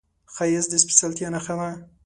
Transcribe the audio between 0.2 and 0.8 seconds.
ښایست د